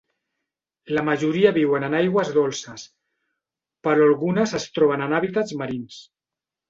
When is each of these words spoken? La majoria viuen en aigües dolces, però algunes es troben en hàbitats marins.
La 0.97 1.03
majoria 1.09 1.51
viuen 1.57 1.85
en 1.89 1.97
aigües 1.99 2.31
dolces, 2.37 2.85
però 3.89 4.09
algunes 4.13 4.55
es 4.61 4.67
troben 4.79 5.05
en 5.09 5.15
hàbitats 5.19 5.55
marins. 5.61 6.01